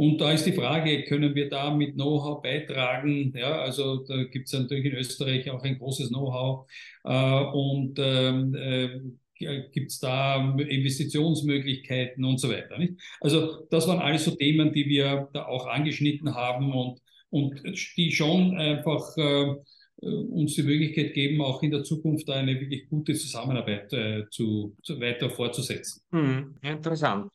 Und 0.00 0.18
da 0.18 0.32
ist 0.32 0.46
die 0.46 0.52
Frage, 0.52 1.04
können 1.04 1.34
wir 1.34 1.50
da 1.50 1.74
mit 1.74 1.92
Know-how 1.92 2.40
beitragen? 2.40 3.34
Ja, 3.36 3.60
also 3.60 3.98
da 3.98 4.24
gibt 4.24 4.46
es 4.46 4.54
natürlich 4.54 4.86
in 4.86 4.94
Österreich 4.94 5.50
auch 5.50 5.62
ein 5.62 5.78
großes 5.78 6.08
Know-how. 6.08 6.66
Äh, 7.04 7.44
und 7.52 7.98
ähm, 7.98 8.54
äh, 8.54 8.98
gibt 9.40 9.90
es 9.90 9.98
da 9.98 10.56
Investitionsmöglichkeiten 10.58 12.24
und 12.24 12.38
so 12.38 12.48
weiter. 12.48 12.78
Nicht? 12.78 12.94
Also 13.20 13.66
das 13.70 13.88
waren 13.88 13.98
alles 13.98 14.24
so 14.24 14.32
Themen, 14.32 14.72
die 14.72 14.86
wir 14.86 15.28
da 15.32 15.46
auch 15.46 15.66
angeschnitten 15.66 16.34
haben 16.34 16.72
und, 16.72 17.00
und 17.30 17.62
die 17.96 18.12
schon 18.12 18.56
einfach 18.56 19.16
äh, 19.16 19.54
uns 20.02 20.54
die 20.54 20.62
Möglichkeit 20.62 21.14
geben, 21.14 21.40
auch 21.40 21.62
in 21.62 21.70
der 21.70 21.84
Zukunft 21.84 22.28
eine 22.30 22.58
wirklich 22.58 22.88
gute 22.88 23.14
Zusammenarbeit 23.14 23.92
äh, 23.92 24.24
zu, 24.30 24.76
zu, 24.82 25.00
weiter 25.00 25.30
fortzusetzen. 25.30 26.02
Hm, 26.10 26.56
interessant. 26.62 27.30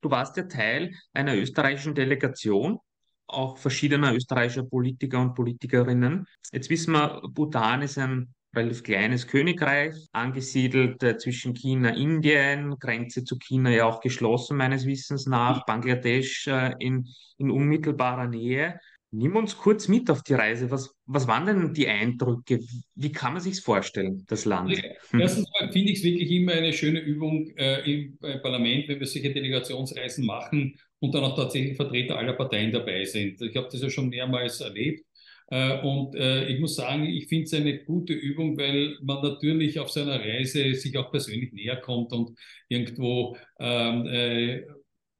Du 0.00 0.10
warst 0.10 0.36
ja 0.36 0.44
Teil 0.44 0.94
einer 1.12 1.36
österreichischen 1.36 1.94
Delegation, 1.94 2.78
auch 3.26 3.56
verschiedener 3.56 4.14
österreichischer 4.14 4.64
Politiker 4.64 5.20
und 5.20 5.34
Politikerinnen. 5.34 6.26
Jetzt 6.52 6.68
wissen 6.68 6.92
wir, 6.92 7.22
Bhutan 7.32 7.82
ist 7.82 7.98
ein 7.98 8.34
relativ 8.54 8.82
kleines 8.82 9.26
Königreich, 9.26 9.94
angesiedelt 10.12 11.02
äh, 11.02 11.16
zwischen 11.16 11.54
China 11.54 11.90
Indien, 11.90 12.76
Grenze 12.78 13.24
zu 13.24 13.38
China 13.38 13.70
ja 13.70 13.86
auch 13.86 14.00
geschlossen 14.00 14.56
meines 14.56 14.86
Wissens 14.86 15.26
nach, 15.26 15.66
Bangladesch 15.66 16.46
äh, 16.46 16.72
in, 16.78 17.06
in 17.38 17.50
unmittelbarer 17.50 18.28
Nähe. 18.28 18.78
Nimm 19.16 19.36
uns 19.36 19.56
kurz 19.56 19.86
mit 19.86 20.10
auf 20.10 20.24
die 20.24 20.34
Reise. 20.34 20.72
Was, 20.72 20.92
was 21.06 21.28
waren 21.28 21.46
denn 21.46 21.72
die 21.72 21.86
Eindrücke? 21.86 22.58
Wie 22.96 23.12
kann 23.12 23.34
man 23.34 23.42
sich 23.42 23.60
vorstellen, 23.60 24.24
das 24.26 24.44
Land? 24.44 24.82
Erstens 25.12 25.48
finde 25.70 25.92
ich 25.92 25.98
es 25.98 26.04
wirklich 26.04 26.30
immer 26.32 26.52
eine 26.52 26.72
schöne 26.72 26.98
Übung 26.98 27.48
äh, 27.56 27.88
im 27.88 28.18
äh, 28.22 28.40
Parlament, 28.40 28.88
wenn 28.88 28.98
wir 28.98 29.06
solche 29.06 29.32
Delegationsreisen 29.32 30.26
machen 30.26 30.76
und 30.98 31.14
dann 31.14 31.22
auch 31.22 31.36
tatsächlich 31.36 31.76
Vertreter 31.76 32.18
aller 32.18 32.32
Parteien 32.32 32.72
dabei 32.72 33.04
sind. 33.04 33.40
Ich 33.40 33.56
habe 33.56 33.68
das 33.70 33.82
ja 33.82 33.88
schon 33.88 34.08
mehrmals 34.08 34.60
erlebt. 34.60 35.04
Äh, 35.48 35.80
und 35.82 36.14
äh, 36.14 36.48
ich 36.48 36.60
muss 36.60 36.76
sagen, 36.76 37.04
ich 37.04 37.28
finde 37.28 37.44
es 37.44 37.54
eine 37.54 37.84
gute 37.84 38.12
Übung, 38.12 38.56
weil 38.56 38.96
man 39.02 39.22
natürlich 39.22 39.78
auf 39.78 39.90
seiner 39.90 40.18
Reise 40.20 40.74
sich 40.74 40.96
auch 40.96 41.10
persönlich 41.10 41.52
näher 41.52 41.76
kommt 41.76 42.12
und 42.12 42.38
irgendwo 42.68 43.36
ähm, 43.60 44.06
äh, 44.06 44.62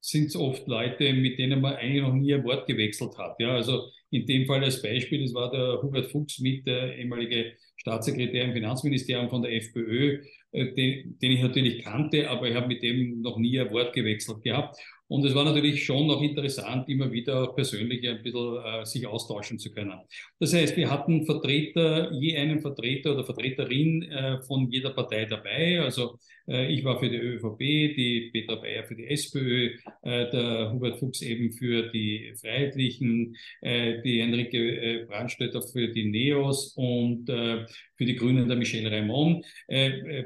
sind 0.01 0.27
es 0.27 0.37
oft 0.37 0.67
Leute, 0.67 1.13
mit 1.15 1.39
denen 1.39 1.61
man 1.61 1.77
eigentlich 1.77 2.03
noch 2.03 2.13
nie 2.13 2.35
ein 2.35 2.45
Wort 2.45 2.67
gewechselt 2.67 3.17
hat. 3.17 3.37
Ja, 3.39 3.55
also 3.55 3.89
in 4.11 4.27
dem 4.27 4.47
Fall 4.47 4.63
als 4.63 4.83
Beispiel, 4.83 5.23
das 5.23 5.35
war 5.35 5.51
der 5.51 5.83
Hubert 5.83 6.11
Fuchs 6.11 6.39
mit, 6.41 6.67
der 6.67 6.97
ehemalige 6.97 7.55
Staatssekretär 7.77 8.45
im 8.45 8.53
Finanzministerium 8.53 9.29
von 9.29 9.43
der 9.43 9.53
FPÖ, 9.55 10.23
äh, 10.53 10.73
den, 10.75 11.19
den 11.19 11.33
ich 11.33 11.43
natürlich 11.43 11.83
kannte, 11.85 12.31
aber 12.31 12.49
ich 12.49 12.55
habe 12.55 12.69
mit 12.69 12.83
dem 12.83 13.21
noch 13.23 13.39
nie 13.39 13.59
ein 13.59 13.71
Wort 13.73 13.95
gewechselt 13.95 14.43
gehabt. 14.43 14.79
Und 15.09 15.25
es 15.25 15.35
war 15.35 15.45
natürlich 15.45 15.85
schon 15.85 16.07
noch 16.07 16.23
interessant, 16.23 16.89
immer 16.89 17.13
wieder 17.13 17.49
persönlich 17.49 18.09
ein 18.09 18.23
bisschen 18.23 18.57
äh, 18.65 18.87
sich 18.87 19.07
austauschen 19.07 19.59
zu 19.59 19.71
können. 19.71 20.01
Das 20.41 20.55
heißt, 20.55 20.77
wir 20.77 20.91
hatten 20.91 21.27
Vertreter, 21.27 22.11
je 22.13 22.37
einen 22.37 22.61
Vertreter 22.61 23.13
oder 23.13 23.25
Vertreterin 23.25 24.03
äh, 24.03 24.41
von 24.43 24.71
jeder 24.71 24.91
Partei 24.91 25.27
dabei. 25.27 25.81
Also 25.83 26.19
äh, 26.49 26.73
ich 26.73 26.85
war 26.85 26.99
für 26.99 27.11
die 27.11 27.17
ÖVP, 27.17 27.59
die 27.59 28.31
Petra 28.33 28.57
Bayer 28.57 28.85
für 28.85 28.95
die 28.95 29.07
SPÖ, 29.09 29.75
äh, 30.03 30.31
der 30.31 30.73
Hubert 30.73 30.99
Fuchs 30.99 31.21
eben 31.23 31.53
für 31.53 31.91
die 31.91 32.33
Freiheitlichen, 32.41 33.37
äh, 33.61 34.01
die 34.03 34.23
Henrike 34.23 34.57
äh, 34.57 35.05
Brandstätter 35.05 35.61
für 35.63 35.89
die 35.89 36.05
NEOS 36.05 36.75
und 36.77 37.27
für 37.27 38.05
die 38.05 38.17
Grünen 38.17 38.49
der 38.49 38.57
Michel 38.57 38.87
Raymond. 38.87 39.45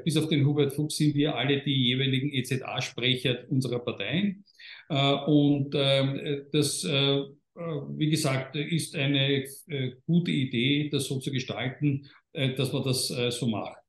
bis 0.03 0.17
auf 0.17 0.27
den 0.27 0.45
Hubert 0.45 0.73
Fuchs 0.73 0.97
sind 0.97 1.15
wir 1.15 1.35
alle 1.35 1.61
die 1.61 1.87
jeweiligen 1.87 2.31
EZA-Sprecher 2.31 3.45
unserer 3.49 3.79
Parteien. 3.79 4.43
Äh, 4.89 5.13
und 5.25 5.73
ähm, 5.75 6.45
das, 6.51 6.83
äh, 6.83 7.19
äh, 7.19 7.27
wie 7.55 8.09
gesagt, 8.09 8.55
ist 8.55 8.95
eine 8.95 9.45
gute 10.05 10.31
Idee, 10.31 10.89
das 10.89 11.05
so 11.05 11.19
zu 11.19 11.31
gestalten, 11.31 12.07
dass 12.31 12.71
man 12.71 12.83
das 12.83 13.07
so 13.07 13.47
macht. 13.47 13.79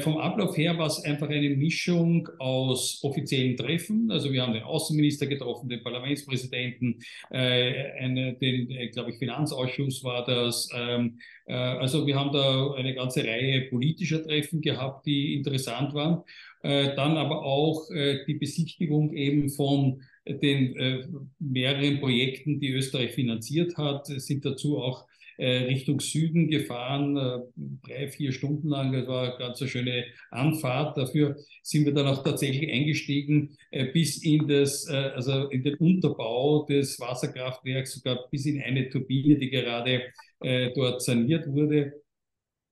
Vom 0.00 0.16
Ablauf 0.16 0.56
her 0.56 0.78
war 0.78 0.86
es 0.86 1.04
einfach 1.04 1.28
eine 1.28 1.50
Mischung 1.50 2.26
aus 2.38 3.00
offiziellen 3.02 3.58
Treffen. 3.58 4.10
Also 4.10 4.32
wir 4.32 4.42
haben 4.42 4.54
den 4.54 4.62
Außenminister 4.62 5.26
getroffen, 5.26 5.68
den 5.68 5.82
Parlamentspräsidenten, 5.82 6.98
eine, 7.28 8.38
den, 8.40 8.90
glaube 8.92 9.10
ich, 9.10 9.18
Finanzausschuss 9.18 10.02
war 10.02 10.24
das. 10.24 10.66
Ähm, 10.74 11.18
also 11.46 12.06
wir 12.06 12.18
haben 12.18 12.32
da 12.32 12.72
eine 12.72 12.94
ganze 12.94 13.22
Reihe 13.22 13.68
politischer 13.68 14.22
Treffen 14.24 14.62
gehabt, 14.62 15.04
die 15.04 15.34
interessant 15.34 15.92
waren. 15.92 16.22
Dann 16.62 17.18
aber 17.18 17.44
auch 17.44 17.86
die 17.90 18.34
Besichtigung 18.34 19.12
eben 19.12 19.50
von 19.50 20.00
den 20.26 20.76
äh, 20.76 21.06
mehreren 21.38 22.00
Projekten, 22.00 22.60
die 22.60 22.72
Österreich 22.72 23.12
finanziert 23.12 23.76
hat, 23.76 24.06
sind 24.06 24.44
dazu 24.44 24.78
auch 24.78 25.06
äh, 25.36 25.64
Richtung 25.64 26.00
Süden 26.00 26.48
gefahren, 26.48 27.16
äh, 27.16 27.38
drei, 27.86 28.08
vier 28.08 28.32
Stunden 28.32 28.68
lang. 28.68 28.92
Das 28.92 29.06
war 29.08 29.30
eine 29.30 29.38
ganz 29.38 29.60
eine 29.60 29.68
schöne 29.68 30.04
Anfahrt. 30.30 30.96
Dafür 30.96 31.36
sind 31.62 31.86
wir 31.86 31.92
dann 31.92 32.06
auch 32.06 32.22
tatsächlich 32.22 32.70
eingestiegen 32.70 33.56
äh, 33.70 33.86
bis 33.86 34.22
in 34.22 34.46
das, 34.46 34.88
äh, 34.88 35.10
also 35.14 35.48
in 35.48 35.64
den 35.64 35.74
Unterbau 35.76 36.64
des 36.66 37.00
Wasserkraftwerks, 37.00 37.94
sogar 37.94 38.28
bis 38.30 38.46
in 38.46 38.62
eine 38.62 38.88
Turbine, 38.88 39.36
die 39.36 39.50
gerade 39.50 40.02
äh, 40.40 40.70
dort 40.74 41.02
saniert 41.02 41.46
wurde. 41.48 41.94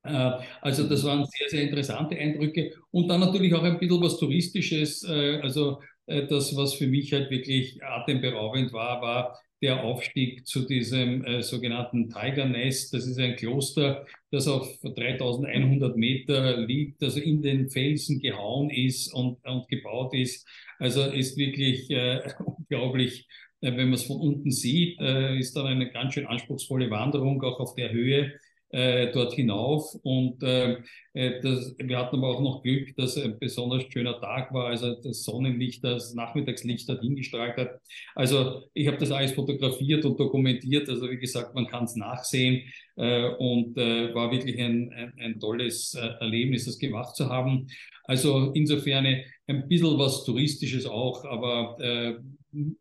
Äh, 0.04 0.32
also 0.60 0.88
das 0.88 1.02
waren 1.04 1.24
sehr, 1.26 1.48
sehr 1.48 1.62
interessante 1.62 2.16
Eindrücke 2.16 2.72
und 2.92 3.08
dann 3.08 3.20
natürlich 3.20 3.54
auch 3.54 3.62
ein 3.62 3.78
bisschen 3.78 4.00
was 4.00 4.18
Touristisches. 4.18 5.04
Also 5.04 5.80
äh, 5.80 5.84
das, 6.28 6.56
was 6.56 6.74
für 6.74 6.86
mich 6.86 7.12
halt 7.12 7.30
wirklich 7.30 7.82
atemberaubend 7.82 8.72
war, 8.72 9.00
war 9.02 9.38
der 9.62 9.84
Aufstieg 9.84 10.46
zu 10.46 10.66
diesem 10.66 11.24
äh, 11.24 11.42
sogenannten 11.42 12.10
Tiger 12.10 12.46
Nest. 12.46 12.92
Das 12.92 13.06
ist 13.06 13.18
ein 13.18 13.36
Kloster, 13.36 14.04
das 14.32 14.48
auf 14.48 14.80
3100 14.82 15.96
Meter 15.96 16.56
liegt, 16.58 17.02
also 17.02 17.20
in 17.20 17.42
den 17.42 17.70
Felsen 17.70 18.18
gehauen 18.18 18.70
ist 18.70 19.14
und, 19.14 19.38
und 19.46 19.68
gebaut 19.68 20.14
ist. 20.14 20.46
Also 20.80 21.04
ist 21.04 21.36
wirklich 21.36 21.88
äh, 21.90 22.20
unglaublich, 22.44 23.28
äh, 23.60 23.70
wenn 23.70 23.86
man 23.86 23.94
es 23.94 24.04
von 24.04 24.20
unten 24.20 24.50
sieht, 24.50 25.00
äh, 25.00 25.38
ist 25.38 25.54
dann 25.54 25.66
eine 25.66 25.90
ganz 25.90 26.14
schön 26.14 26.26
anspruchsvolle 26.26 26.90
Wanderung 26.90 27.40
auch 27.42 27.60
auf 27.60 27.74
der 27.76 27.92
Höhe 27.92 28.32
äh, 28.72 29.12
dort 29.12 29.34
hinauf. 29.34 29.94
Und 30.02 30.42
äh, 30.42 30.78
äh, 31.12 31.40
das, 31.40 31.74
wir 31.78 31.98
hatten 31.98 32.16
aber 32.16 32.28
auch 32.28 32.40
noch 32.40 32.62
Glück, 32.62 32.96
dass 32.96 33.16
ein 33.16 33.38
besonders 33.38 33.84
schöner 33.92 34.18
Tag 34.20 34.52
war, 34.52 34.68
also 34.68 34.94
das 34.94 35.24
Sonnenlicht, 35.24 35.84
das 35.84 36.14
Nachmittagslicht 36.14 36.88
dort 36.88 37.02
hingestrahlt 37.02 37.56
hat. 37.56 37.80
Also 38.14 38.62
ich 38.74 38.86
habe 38.88 38.96
das 38.96 39.10
alles 39.10 39.32
fotografiert 39.32 40.04
und 40.04 40.18
dokumentiert. 40.18 40.88
Also 40.88 41.10
wie 41.10 41.18
gesagt, 41.18 41.54
man 41.54 41.66
kann 41.66 41.84
es 41.84 41.96
nachsehen 41.96 42.62
äh, 42.96 43.28
und 43.28 43.76
äh, 43.76 44.14
war 44.14 44.32
wirklich 44.32 44.58
ein, 44.58 44.90
ein, 44.92 45.12
ein 45.18 45.40
tolles 45.40 45.94
äh, 45.94 46.06
Erlebnis, 46.20 46.64
das 46.64 46.78
gemacht 46.78 47.14
zu 47.14 47.28
haben. 47.28 47.68
Also 48.04 48.52
insofern 48.54 49.06
ein 49.46 49.68
bisschen 49.68 49.98
was 49.98 50.24
Touristisches 50.24 50.86
auch, 50.86 51.24
aber 51.24 51.76
äh, 51.78 52.14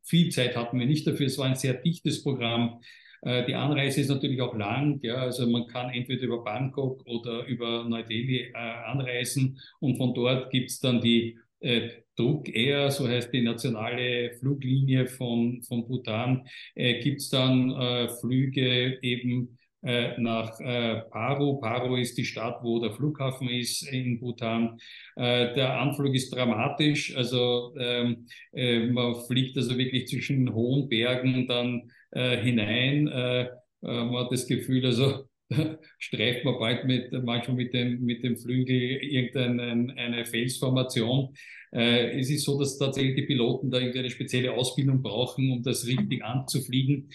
viel 0.04 0.30
Zeit 0.30 0.56
hatten 0.56 0.80
wir 0.80 0.86
nicht 0.86 1.06
dafür. 1.06 1.28
Es 1.28 1.38
war 1.38 1.48
ein 1.48 1.56
sehr 1.56 1.74
dichtes 1.74 2.24
Programm. 2.24 2.80
Äh, 3.22 3.46
die 3.46 3.56
Anreise 3.56 4.02
ist 4.02 4.10
natürlich 4.10 4.42
auch 4.42 4.56
lang, 4.56 5.00
ja, 5.02 5.16
also 5.16 5.48
man 5.48 5.68
kann 5.68 5.92
entweder 5.92 6.24
über 6.24 6.44
Bangkok 6.44 7.06
oder 7.06 7.46
über 7.46 7.84
Neu-Delhi 7.84 8.52
äh, 8.54 8.58
anreisen 8.58 9.60
und 9.80 9.98
von 9.98 10.14
dort 10.14 10.52
gibt's 10.52 10.80
dann 10.80 11.02
die 11.02 11.38
äh, 11.60 11.90
Druck 12.16 12.50
Air, 12.54 12.92
so 12.92 13.08
heißt 13.08 13.32
die 13.34 13.42
nationale 13.42 14.34
Fluglinie 14.40 15.08
von, 15.08 15.62
von 15.64 15.88
Bhutan, 15.88 16.48
äh, 16.76 17.00
gibt's 17.02 17.30
dann 17.30 17.72
äh, 17.72 18.10
Flüge 18.20 19.00
eben 19.02 19.58
äh, 19.84 20.20
nach 20.20 20.60
äh, 20.60 21.02
Paro. 21.10 21.60
Paro 21.60 21.96
ist 21.96 22.18
die 22.18 22.26
Stadt, 22.26 22.60
wo 22.62 22.80
der 22.80 22.92
Flughafen 22.92 23.50
ist 23.50 23.82
in 23.92 24.20
Bhutan. 24.20 24.80
Äh, 25.16 25.54
der 25.56 25.80
Anflug 25.80 26.14
ist 26.14 26.36
dramatisch, 26.36 27.16
also 27.16 27.74
ähm, 27.80 28.28
äh, 28.54 28.88
man 28.88 29.16
fliegt 29.26 29.58
also 29.58 29.78
wirklich 29.78 30.08
zwischen 30.08 30.54
hohen 30.54 30.88
Bergen 30.90 31.48
dann 31.48 31.92
äh, 32.12 32.38
hinein. 32.38 33.08
Äh, 33.08 33.42
äh, 33.44 33.48
man 33.82 34.26
hat 34.26 34.32
das 34.32 34.48
Gefühl, 34.48 34.86
also 34.86 35.26
streift 36.00 36.46
man 36.46 36.60
bald 36.60 36.86
mit, 36.86 37.12
manchmal 37.24 37.58
mit 37.58 37.74
dem, 37.74 38.02
mit 38.02 38.24
dem 38.24 38.38
Flügel 38.38 39.04
irgendeine 39.04 39.94
eine 39.96 40.26
Felsformation. 40.26 41.34
Äh, 41.72 42.20
es 42.20 42.30
ist 42.30 42.46
so, 42.46 42.60
dass 42.60 42.78
tatsächlich 42.78 43.16
die 43.16 43.24
Piloten 43.24 43.70
da 43.70 43.80
irgendeine 43.80 44.10
spezielle 44.10 44.54
Ausbildung 44.54 45.02
brauchen, 45.02 45.52
um 45.52 45.64
das 45.64 45.86
richtig 45.88 46.24
anzufliegen. 46.24 47.10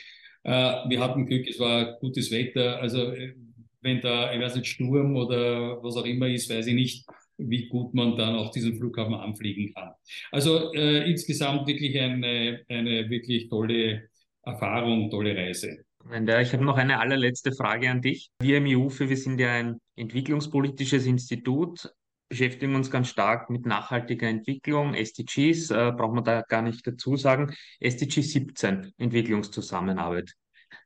Äh, 0.44 0.50
wir 0.88 1.00
hatten 1.00 1.26
Glück, 1.26 1.46
es 1.48 1.58
war 1.58 1.98
gutes 2.00 2.30
Wetter. 2.30 2.80
Also 2.80 3.12
äh, 3.12 3.34
wenn 3.82 4.00
da, 4.00 4.32
ich 4.32 4.40
weiß 4.40 4.56
nicht, 4.56 4.66
Sturm 4.66 5.16
oder 5.16 5.82
was 5.82 5.96
auch 5.96 6.04
immer 6.04 6.28
ist, 6.28 6.50
weiß 6.50 6.66
ich 6.66 6.74
nicht, 6.74 7.06
wie 7.38 7.68
gut 7.68 7.94
man 7.94 8.16
dann 8.16 8.34
auf 8.34 8.50
diesen 8.50 8.76
Flughafen 8.76 9.14
anfliegen 9.14 9.72
kann. 9.74 9.92
Also 10.32 10.72
äh, 10.72 11.08
insgesamt 11.10 11.66
wirklich 11.66 11.98
eine, 12.00 12.62
eine 12.68 13.10
wirklich 13.10 13.48
tolle 13.48 14.08
Erfahrung, 14.46 15.10
tolle 15.10 15.36
Reise. 15.36 15.84
Ich 16.08 16.52
habe 16.52 16.64
noch 16.64 16.76
eine 16.76 17.00
allerletzte 17.00 17.52
Frage 17.52 17.90
an 17.90 18.00
dich. 18.00 18.30
Wir 18.40 18.58
im 18.58 18.66
IUFE, 18.66 19.08
wir 19.08 19.16
sind 19.16 19.40
ja 19.40 19.52
ein 19.52 19.80
entwicklungspolitisches 19.96 21.04
Institut. 21.04 21.92
beschäftigen 22.28 22.74
uns 22.74 22.90
ganz 22.90 23.08
stark 23.08 23.50
mit 23.50 23.66
nachhaltiger 23.66 24.28
Entwicklung, 24.28 24.94
SDGs, 24.94 25.70
äh, 25.70 25.92
braucht 25.96 26.14
man 26.14 26.24
da 26.24 26.42
gar 26.42 26.62
nicht 26.62 26.86
dazu 26.86 27.16
sagen. 27.16 27.54
SDG 27.80 28.20
17, 28.22 28.92
Entwicklungszusammenarbeit. 28.98 30.32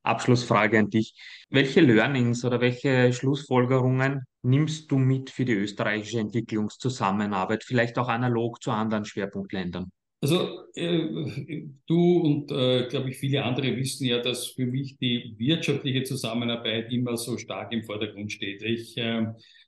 Abschlussfrage 0.02 0.78
an 0.78 0.90
dich. 0.90 1.14
Welche 1.50 1.80
Learnings 1.80 2.44
oder 2.44 2.60
welche 2.60 3.12
Schlussfolgerungen 3.12 4.24
nimmst 4.42 4.90
du 4.90 4.98
mit 4.98 5.30
für 5.30 5.44
die 5.44 5.54
österreichische 5.54 6.20
Entwicklungszusammenarbeit, 6.20 7.64
vielleicht 7.64 7.98
auch 7.98 8.08
analog 8.08 8.62
zu 8.62 8.70
anderen 8.70 9.04
Schwerpunktländern? 9.04 9.90
Also 10.22 10.64
äh, 10.74 11.62
du 11.86 12.18
und 12.18 12.50
äh, 12.50 12.88
glaube 12.88 13.10
ich 13.10 13.16
viele 13.18 13.42
andere 13.42 13.74
wissen 13.76 14.06
ja, 14.06 14.20
dass 14.20 14.48
für 14.48 14.66
mich 14.66 14.98
die 14.98 15.34
wirtschaftliche 15.38 16.02
Zusammenarbeit 16.02 16.92
immer 16.92 17.16
so 17.16 17.38
stark 17.38 17.72
im 17.72 17.84
Vordergrund 17.84 18.30
steht. 18.30 18.62
Ich 18.62 18.96
äh, 18.98 19.24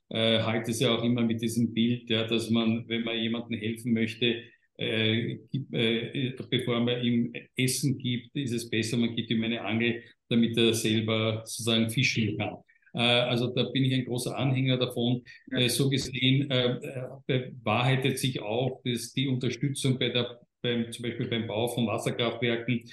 äh, 0.09 0.39
halte 0.43 0.71
es 0.71 0.79
ja 0.79 0.95
auch 0.95 1.03
immer 1.03 1.23
mit 1.23 1.41
diesem 1.41 1.73
Bild, 1.73 2.09
ja, 2.09 2.25
dass 2.27 2.51
man, 2.51 2.87
wenn 2.87 3.03
man 3.03 3.17
jemandem 3.17 3.59
helfen 3.59 3.93
möchte, 3.93 4.43
äh, 4.77 5.39
äh, 5.71 6.35
bevor 6.49 6.79
man 6.81 7.03
ihm 7.03 7.33
Essen 7.55 7.97
gibt, 7.97 8.35
ist 8.35 8.53
es 8.53 8.69
besser, 8.69 8.97
man 8.97 9.15
gibt 9.15 9.31
ihm 9.31 9.43
eine 9.43 9.61
Angel, 9.61 10.03
damit 10.29 10.55
er 10.57 10.73
selber 10.73 11.41
sozusagen 11.45 11.89
fischen 11.89 12.37
kann. 12.37 12.57
Äh, 12.93 12.99
also 12.99 13.47
da 13.47 13.63
bin 13.63 13.83
ich 13.83 13.93
ein 13.93 14.05
großer 14.05 14.37
Anhänger 14.37 14.77
davon. 14.77 15.23
Äh, 15.51 15.69
so 15.69 15.89
gesehen 15.89 16.49
äh, 16.49 16.79
bewahrheitet 17.25 18.19
sich 18.19 18.41
auch, 18.41 18.81
dass 18.85 19.13
die 19.13 19.27
Unterstützung 19.27 19.97
bei 19.97 20.09
der, 20.09 20.39
beim, 20.61 20.91
zum 20.91 21.03
Beispiel 21.03 21.27
beim 21.27 21.47
Bau 21.47 21.67
von 21.67 21.87
Wasserkraftwerken 21.87 22.83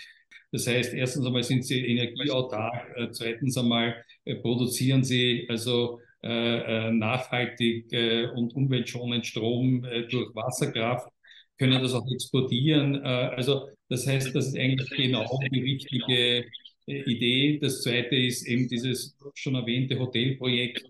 das 0.52 0.66
heißt, 0.66 0.95
erstens 0.95 1.25
einmal 1.25 1.45
sind 1.45 1.64
sie 1.64 1.87
energieautark, 1.87 3.12
zweitens 3.12 3.57
einmal 3.57 4.04
produzieren 4.42 5.04
sie 5.04 5.47
also 5.49 6.00
nachhaltig 6.23 7.87
und 8.35 8.57
umweltschonend 8.57 9.25
Strom 9.25 9.83
durch 9.83 10.35
Wasserkraft, 10.35 11.09
können 11.57 11.80
das 11.80 11.95
auch 11.95 12.04
exportieren. 12.12 12.97
also 12.97 13.69
das 13.88 14.09
heißt, 14.09 14.35
das 14.35 14.49
ist 14.49 14.59
eigentlich 14.59 14.90
genau 14.90 15.38
die 15.52 15.61
richtige 15.61 16.47
Idee. 16.87 17.59
Das 17.61 17.83
zweite 17.83 18.17
ist 18.17 18.47
eben 18.47 18.69
dieses 18.69 19.17
schon 19.35 19.55
erwähnte 19.55 19.99
Hotelprojekt 19.99 20.85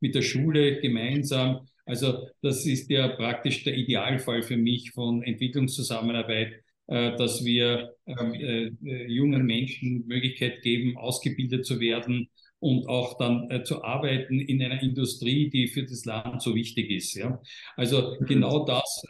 mit 0.00 0.14
der 0.14 0.22
Schule 0.22 0.80
gemeinsam. 0.80 1.66
Also 1.84 2.28
das 2.42 2.64
ist 2.66 2.90
ja 2.90 3.08
praktisch 3.08 3.64
der 3.64 3.76
Idealfall 3.76 4.42
für 4.42 4.56
mich 4.56 4.92
von 4.92 5.22
Entwicklungszusammenarbeit, 5.22 6.62
äh, 6.86 7.16
dass 7.16 7.44
wir 7.44 7.94
ähm, 8.06 8.34
äh, 8.34 8.66
äh, 8.84 9.06
jungen 9.06 9.44
Menschen 9.44 10.06
Möglichkeit 10.06 10.62
geben, 10.62 10.96
ausgebildet 10.96 11.64
zu 11.64 11.80
werden 11.80 12.28
und 12.60 12.86
auch 12.86 13.18
dann 13.18 13.64
zu 13.64 13.82
arbeiten 13.82 14.38
in 14.38 14.62
einer 14.62 14.80
Industrie, 14.82 15.50
die 15.50 15.66
für 15.66 15.82
das 15.82 16.04
Land 16.04 16.42
so 16.42 16.54
wichtig 16.54 16.92
ist. 16.92 17.14
Ja? 17.14 17.42
Also 17.76 18.16
genau 18.20 18.64
das 18.64 19.02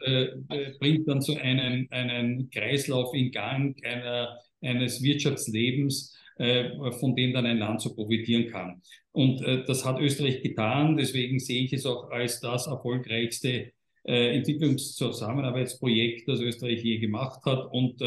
bringt 0.79 1.07
dann 1.07 1.21
so 1.21 1.37
einen, 1.37 1.87
einen 1.91 2.49
Kreislauf 2.49 3.15
in 3.15 3.31
Gang 3.31 3.77
einer 3.85 4.39
eines 4.63 5.03
Wirtschaftslebens, 5.03 6.17
äh, 6.39 6.71
von 6.93 7.15
dem 7.15 7.33
dann 7.33 7.47
ein 7.47 7.59
Land 7.59 7.83
so 7.83 7.95
profitieren 7.95 8.51
kann. 8.51 8.81
Und 9.13 9.43
äh, 9.43 9.65
das 9.67 9.85
hat 9.85 10.01
Österreich 10.01 10.43
getan. 10.43 10.97
Deswegen 10.97 11.39
sehe 11.39 11.65
ich 11.65 11.73
es 11.73 11.85
auch 11.85 12.11
als 12.11 12.41
das 12.41 12.67
erfolgreichste 12.67 13.73
äh, 14.05 14.37
Entwicklungszusammenarbeitsprojekt, 14.37 16.29
das 16.29 16.41
Österreich 16.41 16.83
je 16.83 16.99
gemacht 16.99 17.45
hat. 17.45 17.69
Und 17.71 18.01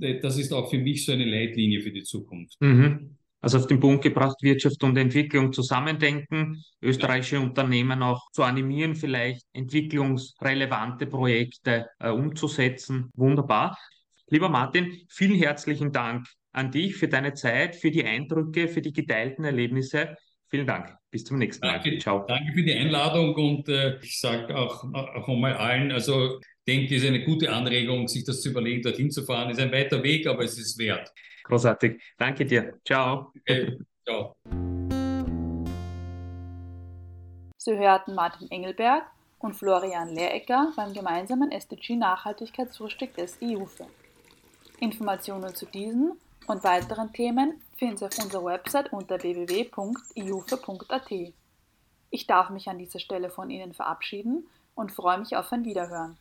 das 0.00 0.38
ist 0.38 0.52
auch 0.52 0.70
für 0.70 0.78
mich 0.78 1.04
so 1.04 1.10
eine 1.10 1.24
Leitlinie 1.24 1.80
für 1.80 1.90
die 1.90 2.04
Zukunft. 2.04 2.60
Mhm. 2.60 3.18
Also 3.40 3.58
auf 3.58 3.66
den 3.66 3.78
Punkt 3.78 4.02
gebracht, 4.02 4.36
Wirtschaft 4.42 4.82
und 4.82 4.96
Entwicklung 4.96 5.52
zusammendenken, 5.52 6.64
österreichische 6.82 7.36
ja. 7.36 7.42
Unternehmen 7.42 8.02
auch 8.02 8.30
zu 8.32 8.42
animieren, 8.42 8.96
vielleicht 8.96 9.46
entwicklungsrelevante 9.52 11.06
Projekte 11.06 11.86
äh, 12.00 12.10
umzusetzen. 12.10 13.10
Wunderbar. 13.14 13.78
Lieber 14.30 14.50
Martin, 14.50 15.06
vielen 15.08 15.36
herzlichen 15.36 15.90
Dank 15.90 16.26
an 16.52 16.70
dich 16.70 16.96
für 16.96 17.08
deine 17.08 17.32
Zeit, 17.32 17.76
für 17.76 17.90
die 17.90 18.04
Eindrücke, 18.04 18.68
für 18.68 18.82
die 18.82 18.92
geteilten 18.92 19.44
Erlebnisse. 19.44 20.16
Vielen 20.48 20.66
Dank. 20.66 20.94
Bis 21.10 21.24
zum 21.24 21.38
nächsten 21.38 21.66
Mal. 21.66 21.80
Danke, 21.80 21.98
Ciao. 21.98 22.26
Danke 22.26 22.52
für 22.52 22.62
die 22.62 22.74
Einladung 22.74 23.34
und 23.34 23.68
äh, 23.68 23.98
ich 24.02 24.20
sage 24.20 24.54
auch, 24.54 24.84
auch 24.92 25.28
einmal 25.28 25.54
allen, 25.54 25.92
also 25.92 26.40
denke, 26.66 26.96
es 26.96 27.02
ist 27.02 27.08
eine 27.08 27.24
gute 27.24 27.50
Anregung, 27.50 28.06
sich 28.06 28.24
das 28.24 28.42
zu 28.42 28.50
überlegen, 28.50 28.82
dorthin 28.82 29.10
zu 29.10 29.24
fahren. 29.24 29.50
Es 29.50 29.56
ist 29.56 29.64
ein 29.64 29.72
weiter 29.72 30.02
Weg, 30.02 30.26
aber 30.26 30.44
es 30.44 30.58
ist 30.58 30.78
wert. 30.78 31.10
Großartig. 31.44 32.02
Danke 32.18 32.44
dir. 32.44 32.74
Ciao. 32.84 33.32
Okay. 33.40 33.78
Ciao. 34.06 34.36
Sie 37.56 37.76
hörten 37.76 38.14
Martin 38.14 38.50
Engelberg 38.50 39.04
und 39.38 39.54
Florian 39.54 40.14
Lehrecker 40.14 40.72
beim 40.76 40.92
gemeinsamen 40.92 41.50
SDG 41.50 41.96
Nachhaltigkeitsfrühstück 41.96 43.14
des 43.14 43.40
IUFE. 43.40 43.86
Informationen 44.80 45.54
zu 45.54 45.66
diesen 45.66 46.12
und 46.46 46.64
weiteren 46.64 47.12
Themen 47.12 47.60
finden 47.76 47.96
Sie 47.96 48.06
auf 48.06 48.18
unserer 48.18 48.44
Website 48.44 48.92
unter 48.92 49.22
www.iufe.at. 49.22 51.12
Ich 52.10 52.26
darf 52.26 52.50
mich 52.50 52.68
an 52.68 52.78
dieser 52.78 52.98
Stelle 53.00 53.30
von 53.30 53.50
Ihnen 53.50 53.74
verabschieden 53.74 54.46
und 54.74 54.92
freue 54.92 55.18
mich 55.18 55.36
auf 55.36 55.52
ein 55.52 55.64
Wiederhören. 55.64 56.16